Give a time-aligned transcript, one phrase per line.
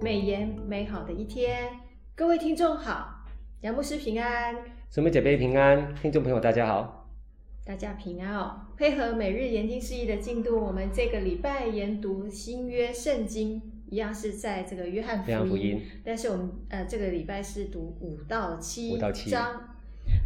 [0.00, 1.72] 美言美好的一天，
[2.14, 3.24] 各位听众好，
[3.62, 4.54] 杨牧师平安，
[4.88, 7.10] 姊妹姐妹平安，听众朋友大家好，
[7.64, 8.60] 大家平安哦。
[8.76, 13.60] 配合每日研经释义的进度，我们这个礼拜研读新约圣经，
[13.90, 18.96] 一样是在这个约翰福音，福音但是我们呃这个礼拜是读五到七
[19.28, 19.74] 章。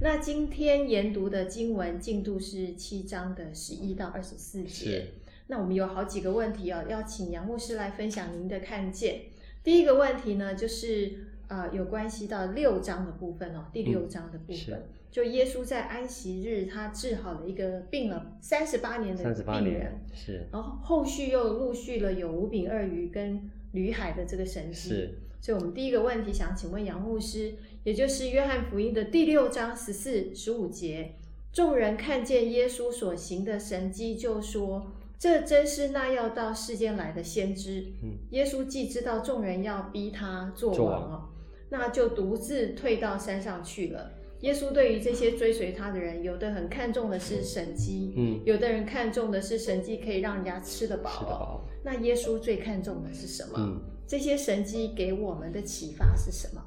[0.03, 5.13] 那今天研读的经文进度是七章的十一到二十四节。
[5.49, 9.23] 那我们有好几个问题哦，要请杨牧师来分享您的看见。
[9.63, 11.13] 第一个问题呢，就是
[11.49, 25.19] 呃有关系到六章的部分哦，第六章的部分，嗯、就耶稣在安息日他治好了一个病了三十八年的病人，是，然后后续又陆续了有五饼二鱼跟鱼海的这个神迹，是。
[25.41, 31.17] 所以，我们第一个问题想请问杨牧师，也就是约翰福音的第六章十四、十五节，
[31.53, 41.29] 众人看见耶稣所行的神迹，就说：“这真是那要到世间来的先知。”嗯，耶稣既知道众人要逼他做王哦，
[41.69, 44.11] 那就独自退到山上去了。
[44.41, 51.69] 耶稣对于这些追随他的人，有的很看重的是神迹，嗯，有的人看重的是神迹可以让人家吃得饱，吃得饱。
[51.85, 53.53] 那耶稣最看重的是什么？
[53.59, 53.81] 嗯。
[54.09, 56.61] 这些神迹给我们的启发是什么？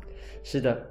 [0.45, 0.88] 是的，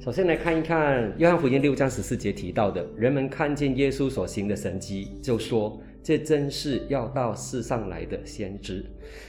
[0.00, 5.78] 首先来看一看约翰福音六章十四节提到的，人们看见耶稣所行的神迹，就说
[6.08, 8.82] 这真是要到世上来的先知。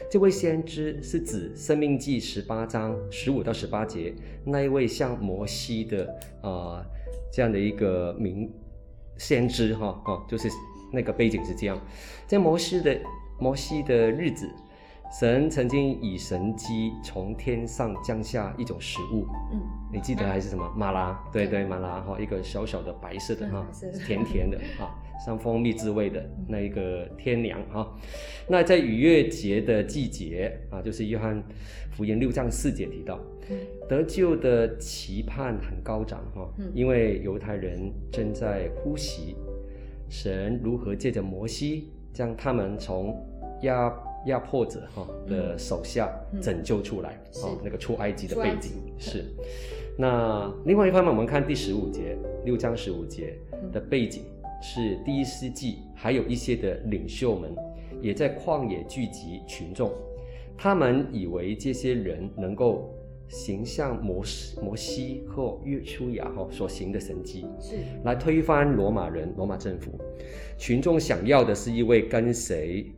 [0.09, 6.05] 这位先知是指生命记十八章十五到十八节那一位像摩西的
[6.41, 6.85] 啊、呃、
[7.33, 8.49] 这样的一个名
[9.17, 10.47] 先知哈哦，就是
[10.93, 11.77] 那个背景是这样，
[12.25, 12.97] 在摩西的
[13.37, 14.49] 摩西的日子。
[15.19, 19.59] 神曾经以神迹从天上降下一种食物，嗯，
[19.91, 20.71] 你记得还是什么？
[20.77, 23.67] 马拉，对对，马拉哈，一个小小的白色的哈，
[24.05, 27.97] 甜甜的哈，像蜂蜜滋味的那一个天粮哈。
[28.47, 31.43] 那在逾越节的季节啊，就是约翰
[31.91, 33.19] 福音六章四节提到，
[33.87, 39.35] 得救的期盼很高涨哈，因为犹太人正在呼吸
[40.09, 43.15] 神如何借着摩西将他们从
[43.63, 43.93] 压。
[44.25, 49.23] 压迫者哈的手下拯救出来，嗯嗯、那个出埃及的背景是。
[49.97, 53.39] 那另外一方面，我们看第十五节，六章十五节
[53.71, 54.25] 的背景
[54.61, 57.55] 是第一世纪，还有一些的领袖们
[58.01, 59.91] 也在旷野聚集群众，
[60.57, 62.93] 他们以为这些人能够
[63.27, 69.91] 形象摩西摩西和约书亚哈所行的神迹，是来推翻罗马人罗马政府。
[70.57, 72.91] 群众想要的是一位跟谁。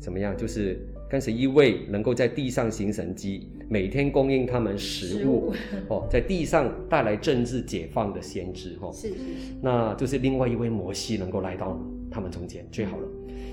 [0.00, 0.36] 怎么样？
[0.36, 5.54] 就是跟随一位能够在地上行神迹，每天供应他们食物，
[5.88, 9.14] 哦，在地上带来政治解放的先知，哈、哦，是，是，
[9.62, 11.78] 那就是另外一位摩西能够来到
[12.10, 13.06] 他们中间最好了。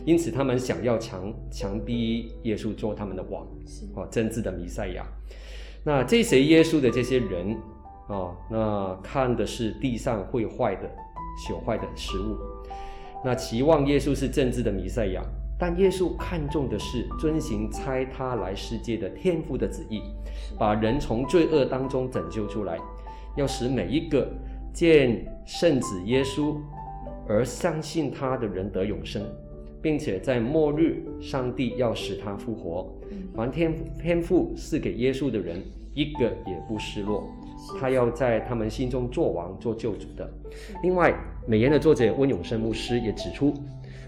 [0.05, 5.05] 因此，他们想要强强逼耶稣做他们的王，是，哦，真正的弥赛亚。
[5.83, 7.55] 那这些耶稣的这些人，
[8.07, 10.89] 哦，那看的是地上会坏的、
[11.47, 12.35] 朽坏的食物，
[13.23, 15.21] 那期望耶稣是政治的弥赛亚。
[15.61, 20.01] 但耶稣看重的是遵行差他来世界的天父的旨意，
[20.57, 22.79] 把人从罪恶当中拯救出来，
[23.37, 24.27] 要使每一个
[24.73, 26.55] 见圣子耶稣
[27.27, 29.21] 而相信他的人得永生，
[29.83, 32.91] 并且在末日，上帝要使他复活。
[33.35, 35.61] 凡天天父赐给耶稣的人，
[35.93, 37.29] 一个也不失落，
[37.79, 40.27] 他要在他们心中做王做救主的。
[40.81, 41.13] 另外，
[41.45, 43.53] 美言的作者温永生牧师也指出。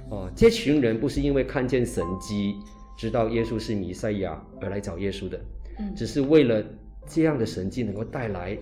[0.09, 2.55] 啊，这群人不是因为看见神迹，
[2.97, 5.39] 知道耶稣是弥赛亚而来找耶稣的，
[5.79, 6.63] 嗯，只是为了
[7.07, 8.57] 这样的神迹能够带来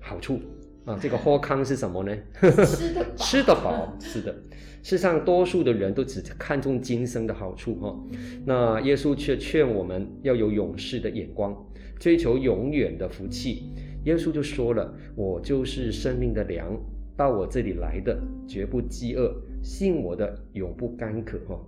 [0.00, 0.40] 好处
[0.84, 0.98] 啊。
[1.00, 2.16] 这个喝康是什么呢？
[2.40, 4.34] 吃得饱， 吃得饱，是的。
[4.82, 7.98] 世上多数的人都只看重今生的好处哈，
[8.44, 11.56] 那耶稣却劝我们要有勇士的眼光，
[11.98, 13.72] 追求永远的福气。
[14.04, 16.78] 耶稣就说了：“我就是生命的粮，
[17.16, 19.34] 到我这里来的绝不饥饿。”
[19.64, 21.58] 信我的永不干渴哈，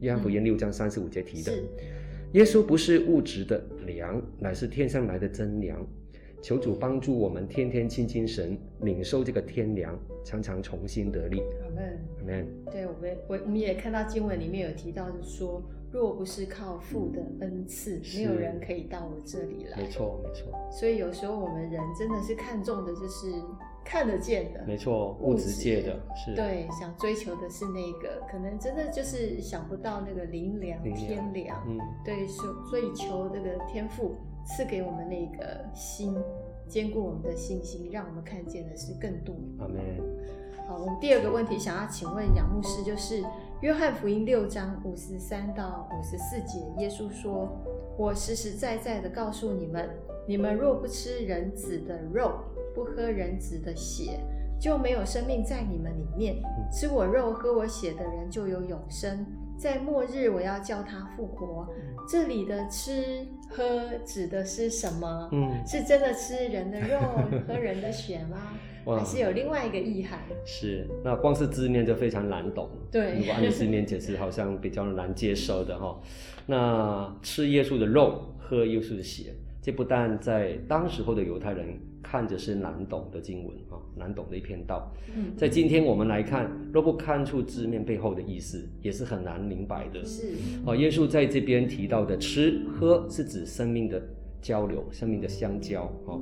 [0.00, 1.68] 约翰福音六章三十五节提的，嗯、
[2.32, 5.86] 耶稣不是物质的粮，乃是天上来的真粮。
[6.42, 11.42] 求主帮助我们天天亲近神，领受这个天粮，常常重新得力。
[11.62, 12.46] 阿门，阿门。
[12.72, 15.62] 对，我们我我们也看到经文里面有提到，就是说，
[15.92, 19.76] 若不是靠父的恩赐，嗯、没有人可以到我这里来。
[19.76, 20.52] 没错，没错。
[20.70, 23.30] 所以有时候我们人真的是看重的就是。
[23.84, 36.16] 看得见的，没错，物质界的，是，对，想追求的是那个，可能真的就是想不到那个灵粮、天粮，嗯，对，所以求这个天赋赐给我们那个心，
[36.66, 39.34] 坚固我们的信心，让我们看见的是更多。
[39.58, 39.78] 阿门。
[40.66, 43.22] 好，我们第二个问题想要请问杨牧师，就是
[43.60, 47.54] 约翰福音六章五十三到五十四节，耶稣说
[47.96, 49.88] ：“我实实在在的告诉你们，
[50.26, 52.40] 你们若不吃人子的肉，
[52.74, 54.18] 不喝人子的血，
[54.60, 56.42] 就没有生命在你们里面。
[56.72, 59.24] 吃我肉、喝我血的人就有永生，
[59.56, 61.68] 在末日我要叫他复活。
[62.08, 63.64] 这里的吃喝
[64.04, 65.28] 指的是什么？
[65.32, 66.98] 嗯，是真的吃人的肉、
[67.46, 68.38] 喝人的血吗？
[68.84, 70.20] 还是有另外一个意涵？
[70.44, 72.68] 是，那光是字面就非常难懂。
[72.90, 76.00] 对，如果按字面解释，好像比较难接受的哈。
[76.46, 81.66] 那吃耶稣的肉，喝耶稣的血，这不但在当时候的犹太人
[82.02, 84.92] 看着是难懂的经文啊，难懂的一篇道。
[85.16, 90.04] 嗯，在今天我们来看，若不看出字面背后的意思，也是很难明白的。
[90.04, 90.34] 是，
[90.66, 94.02] 哦，耶稣在这边提到的吃喝，是指生命的
[94.42, 96.20] 交流，生命的相交啊。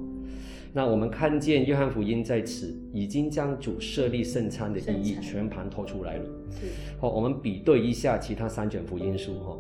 [0.75, 6.25] 那我们看见约翰福音在此已经将主设立圣餐的意义全盘托出来了。
[6.51, 6.67] 是，
[6.99, 9.59] 好，我们比对一下其他三卷福音书哈。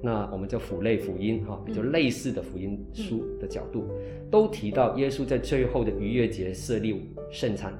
[0.00, 3.84] 那我们叫辅类福音哈，比较类似的福音书的角度，
[4.30, 7.74] 都提到耶稣在最后的逾越节设立圣餐。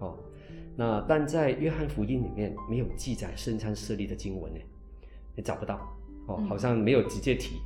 [0.00, 0.14] 哦，
[0.76, 4.60] 那但在约翰福音里面没有记载圣餐设立的经文呢，
[5.34, 5.80] 也找不到。
[6.26, 7.56] 哦，好像没有直接提。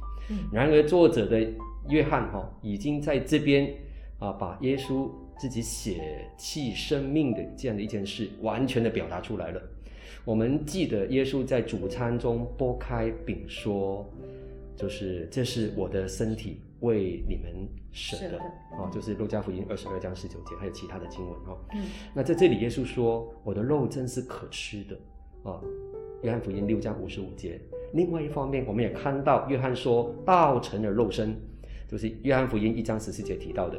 [0.52, 1.44] 然而作者的
[1.88, 3.74] 约翰哈已经在这边。
[4.22, 5.90] 啊，把耶稣自己舍
[6.36, 9.60] 弃生命的这样的一件事，完全的表达出来了。
[10.24, 14.08] 我们记得耶稣在主餐中拨开饼说，
[14.76, 18.38] 就是这是我的身体，为你们舍的。
[18.78, 21.58] 啊，就是路加福音二十二章十九节，还有其他的经文哈。
[21.74, 21.82] 嗯。
[22.14, 24.96] 那在这里，耶稣说：“我的肉真是可吃的。”
[25.42, 25.60] 啊，
[26.22, 27.60] 约翰福音六章五十五节。
[27.92, 31.36] 另外一方面，我们也看到约翰说：“道成了肉身。”
[31.92, 33.78] 就是约翰福音一章十四节提到的，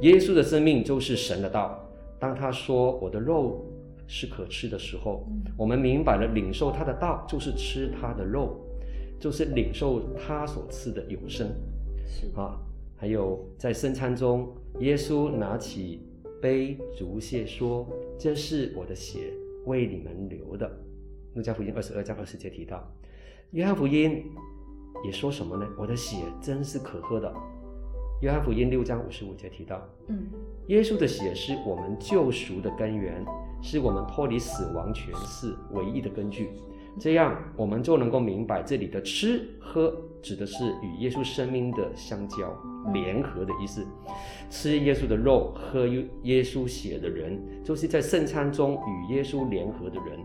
[0.00, 1.78] 耶稣的生命就是神的道。
[2.18, 3.62] 当他说我的肉
[4.06, 8.58] 是可吃的时候，我们明白了领受他的道就是吃他的肉，
[9.20, 11.46] 就是领受他所赐的永生。
[12.06, 12.58] 是啊，
[12.96, 14.50] 还有在圣餐中，
[14.80, 16.00] 耶稣拿起
[16.40, 17.86] 杯，祝谢说
[18.18, 19.34] ：“这是我的血，
[19.66, 20.70] 为你们流的。”
[21.34, 22.90] 路加福音二十二章二十节提到，
[23.50, 24.24] 约翰福音。
[25.04, 25.66] 也说什么呢？
[25.78, 27.32] 我的血真是可喝的。
[28.22, 30.26] 约翰福音六章五十五节提到，嗯，
[30.68, 33.22] 耶稣的血是我们救赎的根源，
[33.62, 36.48] 是我们脱离死亡权势唯一的根据。
[36.98, 42.56] 这样，我们就能够明白这里的吃喝指的是与耶稣生命的相交、
[42.92, 43.84] 联合的意思。
[44.48, 50.18] 吃耶稣的肉、喝耶稣血的人，就是在圣餐中与耶稣联合的人。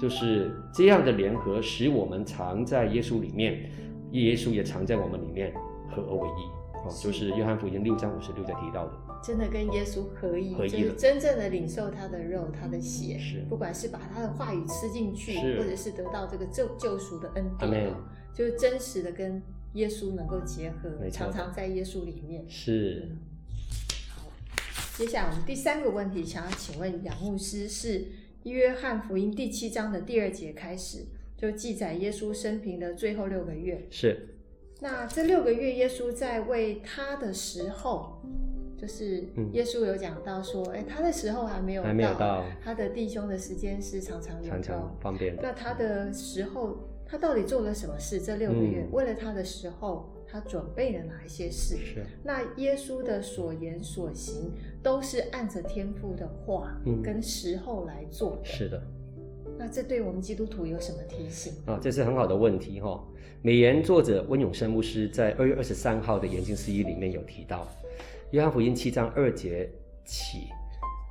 [0.00, 3.70] 就是这样的联合，使我们藏在耶稣里面。
[4.12, 5.52] 耶稣也藏在我们里面，
[5.88, 6.42] 合而为一，
[6.84, 8.92] 哦，就是约翰福音六章五十六节提到的，
[9.22, 17.94] 真的跟耶稣合一，合一就是真正的领受他的肉，他的血，是，不管是把他的话语吃进去，或者是得到这个救救赎的恩典，
[18.34, 19.40] 就是真实的跟
[19.74, 22.44] 耶稣能够结合，常常在耶稣里面。
[22.48, 23.16] 是。
[24.08, 24.22] 好，
[24.96, 28.08] 接下来我们第三个问题，想要请问杨牧师，是
[28.42, 31.06] 约翰福音第七章的第二节开始。
[31.40, 34.36] 就记载耶稣生平的最后六个月，是。
[34.82, 38.20] 那这六个月，耶稣在为他的时候，
[38.76, 45.34] 就是耶稣有讲到说，哎、嗯，他的时候还没有到，还没有到，他的弟兄的时间是常常有，常常方便。
[45.42, 48.20] 那他的时候，他到底做了什么事？
[48.20, 51.76] 这六个月，嗯、为了他的时候，他准备了哪一些事？
[51.76, 52.04] 是。
[52.22, 58.42] 那耶稣的所言所行，都是按着天父的话跟时候来做的。
[58.42, 58.82] 嗯、是的。
[59.60, 61.78] 那这对我们基督徒有什么提醒啊？
[61.82, 62.98] 这是很好的问题哈。
[63.42, 67.68] 美言作者温永生牧师在二月二十三号的研经释义里面有提到，
[68.30, 69.70] 约翰福音七章二节
[70.02, 70.48] 起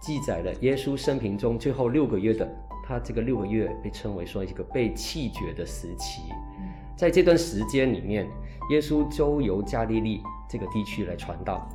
[0.01, 2.49] 记载了耶稣生平中最后六个月的，
[2.83, 6.23] 他这个六个月被称为说一个被弃绝的时期。
[6.97, 8.27] 在这段时间里面，
[8.71, 11.69] 耶稣周游加利利这个地区来传道，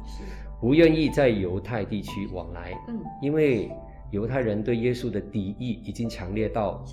[0.61, 3.71] 不愿意在犹太地区往来，嗯，因为。
[4.15, 6.85] 犹太人对耶稣的敌意已经强烈到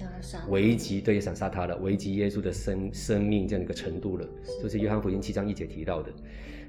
[0.49, 4.27] 危及，对，想杀他了，危及耶稣的生生命这样一个程度了。
[4.43, 6.11] 是就是约翰福音七章一节提到的。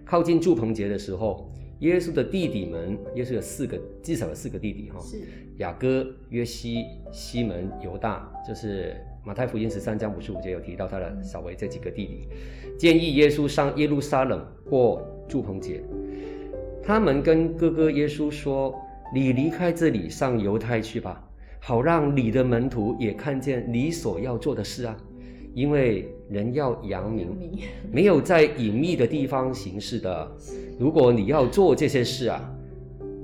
[0.05, 5.23] 靠近住棚节的时候，耶稣的弟弟们，耶稣有四个，至少有四个弟弟哈，是
[5.57, 8.95] 雅各、约西、西门、犹大，就是
[9.25, 12.29] 马太福音十三章五十五节有提到他的小维这几个弟弟，
[12.67, 15.83] 嗯、建议耶稣上耶路撒冷过住棚节。
[16.83, 18.79] 他们跟哥哥耶稣说。
[19.15, 21.23] 你离开这里，上犹太去吧，
[21.61, 24.97] 好让你的门徒也看见你所要做的事啊。
[25.55, 27.29] 因为人要扬名，
[27.91, 30.33] 没有在隐秘的地方行事的。
[30.79, 32.51] 如果你要做这些事啊，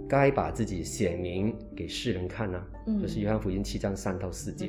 [0.06, 2.62] 该把自己显明给世人看啊。
[3.00, 4.68] 这是约翰福音七章三到四节。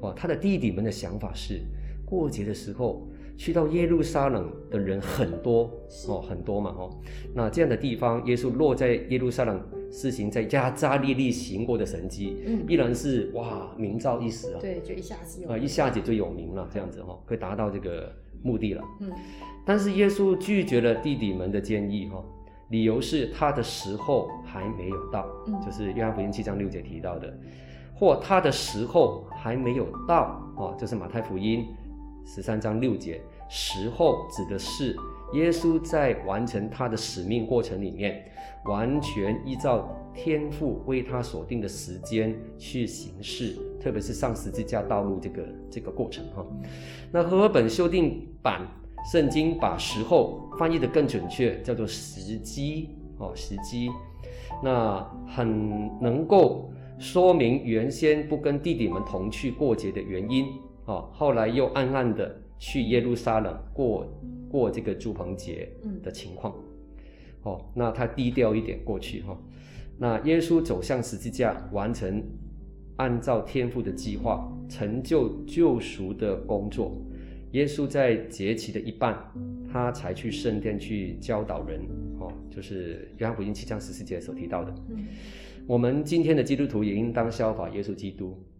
[0.00, 1.60] 哇，他的弟弟们的想法是，
[2.06, 3.06] 过节的时候
[3.38, 5.70] 去到耶路撒冷的人很多
[6.08, 6.90] 哦，很多嘛哦。
[7.32, 14.58] 那这样的地方，耶稣落在耶路撒冷，施行在加扎利利行过的神迹，嗯，依然是哇，名噪一时啊。
[14.60, 18.82] 对，就一下子有啊，一下子就有名了，这样子哈、哦，可以达到这个目的了。
[19.00, 19.12] 嗯，
[19.64, 22.22] 但是耶稣拒绝了弟弟们的建议哈。
[22.70, 27.32] 理由是他的时候还没有到，嗯、就是约翰福音七章六节提到的，
[27.94, 31.64] 或他的时候还没有到哦，这、就是马太福音
[32.30, 33.18] 十三章六节，
[33.48, 34.94] 时候指的是
[35.32, 38.30] 耶稣在完成他的使命过程里面，
[38.66, 46.46] 完全依照天父为他所定的时间去行事，特别是上十字架道路这个这个过程哈。
[47.10, 48.60] 那和合本修订版。
[49.12, 53.88] 圣经把时候翻译得更准确，叫做时机哦，时机，
[54.62, 56.68] 那很能够
[56.98, 60.46] 说明原先不跟弟弟们同去过节的原因
[60.88, 64.10] 哦，后来又暗暗的去耶路撒冷过
[64.50, 65.70] 过这个住棚节
[66.02, 66.54] 的情况，
[67.42, 69.38] 哦，那他低调一点过去哈，
[69.98, 72.22] 那耶稣走向十字架，完成
[72.96, 76.96] 按照天父的计划成就救赎的工作。
[77.52, 79.14] 耶稣在节期的一半，
[79.70, 81.80] 他才去圣殿去教导人，
[82.18, 84.74] 哦，就是约翰福音七章十四节所提到的。
[84.88, 85.04] 嗯，
[85.66, 88.57] 我们今天的基督徒也应当效法耶稣基督，哦，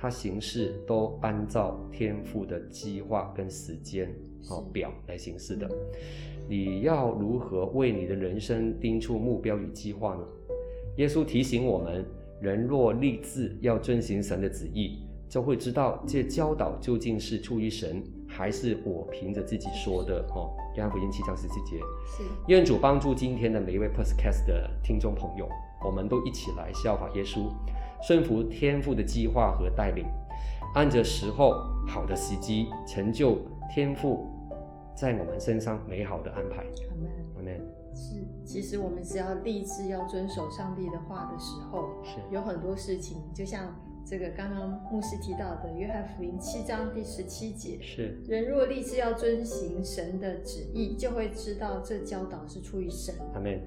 [0.00, 4.08] 他行事都按照天父的计划跟时间
[4.48, 5.68] 哦表来行事的。
[6.48, 10.24] 你要如何为你的人生定出目标与计划呢？
[10.96, 12.04] 耶稣提醒我们，
[12.40, 18.02] 人若立志要遵行神的旨意，就会知道这教导究竟是出于神。
[18.32, 21.78] 还是我凭着自己说的哦，约翰福音七章十七节。
[22.06, 25.48] 是，愿主帮助今天的每一位 Podcast 的听众朋友，
[25.84, 27.50] 我们都一起来效法耶稣，
[28.02, 30.06] 顺服天父的计划和带领，
[30.74, 31.52] 按着时候
[31.86, 33.38] 好的时机，成就
[33.70, 34.26] 天父
[34.94, 36.56] 在我们身上美好的安排。
[36.58, 37.60] 阿门，阿门。
[37.94, 43.74] 是，其实我们只要立志要遵守上帝的话的时候，是有很多事情，就像。
[44.04, 53.14] 这个刚刚牧师提到的《约翰福音》七章第十七节，是人若立志要遵行神的旨意，就会知道这教导是出于神，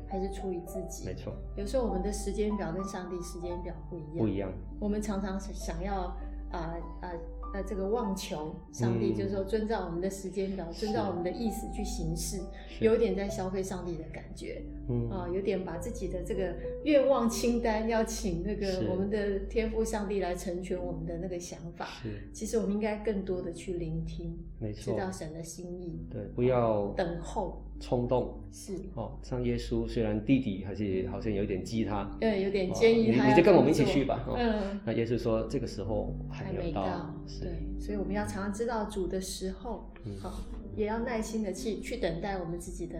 [0.08, 1.06] 还是出于自己？
[1.06, 1.34] 没错。
[1.56, 4.52] 有时候我们的时间表跟上帝时间表不一样，不一样。
[4.80, 5.96] 我们常常想要
[6.52, 6.76] 啊啊。
[7.02, 7.20] 呃呃
[7.54, 12.42] 呃，这个妄求上帝，就是说遵照我们的时间表，嗯、遵照我们的意思去行事，
[12.82, 21.86] 有点在消费上帝的感觉，嗯啊，有点把自己的这个愿望清单要请那个我们的天父上帝来成全我们的那个想法。
[22.02, 26.08] 是，其实我们应该更多的去聆听，没错，知道神的心意。
[26.10, 27.64] 对，不要等候。
[27.84, 34.26] 冲动是哦，像耶稣虽然弟弟还是好像有点激他，对，有点建议他，你就跟我们一起去吧。
[34.38, 40.40] 嗯，那耶稣说这个时候还没到，对，所以我们要常常知道主的时候，好，
[40.78, 42.98] 也要耐心的去去等待我们自己的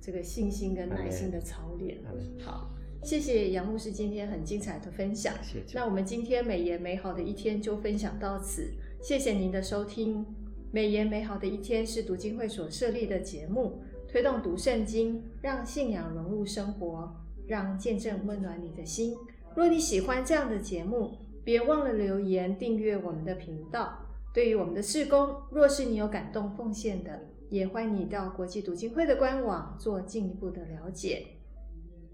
[0.00, 1.98] 这个信心跟耐心的操练。
[2.38, 2.70] 好，
[3.02, 5.34] 谢谢杨牧师今天很精彩的分享。
[5.42, 5.76] 谢谢。
[5.76, 8.70] 那我们今天美言美好的一天就分享到此，
[9.02, 10.24] 谢谢您的收听。
[10.72, 13.82] 美言美好的一天是读经会所设立的节目。
[14.10, 17.14] 推动读圣经，让信仰融入生活，
[17.46, 19.16] 让见证温暖你的心。
[19.54, 21.12] 若你喜欢这样的节目，
[21.44, 23.96] 别忘了留言订阅我们的频道。
[24.34, 31.28] 对于我们的事工，若是你有感动奉献的，也欢迎你到国际读经会的官网做进一步的了解。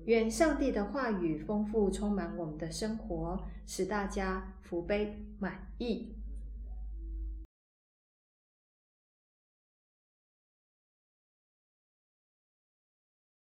[0.04, 6.12] 愿上帝的话语丰富充满我们的生活，使大家福杯满溢。